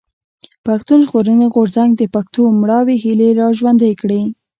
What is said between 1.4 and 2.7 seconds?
غورځنګ د پښتنو